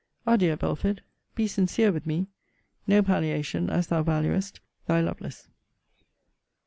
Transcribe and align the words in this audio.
Adieu, 0.25 0.55
Belford! 0.57 1.03
Be 1.35 1.45
sincere 1.45 1.91
with 1.91 2.07
me. 2.07 2.25
No 2.87 3.03
palliation, 3.03 3.69
as 3.69 3.85
thou 3.85 4.01
valuest 4.01 4.59
Thy 4.87 4.99
LOVELACE. 4.99 5.47